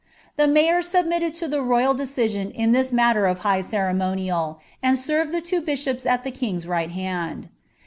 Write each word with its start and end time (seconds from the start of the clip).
The 0.35 0.47
mayor 0.47 0.79
mbmitted 0.79 1.37
to 1.37 1.47
the 1.47 1.61
royal 1.61 1.93
decision 1.93 2.49
in 2.49 2.71
this 2.71 2.91
matter 2.91 3.27
of 3.27 3.37
high 3.45 3.61
ceremonial, 3.61 4.59
and 4.81 4.97
lerved 4.97 5.31
the 5.31 5.41
two 5.41 5.61
bishops 5.61 6.07
at 6.07 6.23
the 6.23 6.31
king^s 6.31 6.67
right 6.67 6.89
hand.' 6.89 7.49